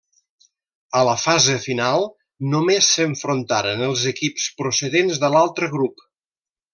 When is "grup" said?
5.79-6.03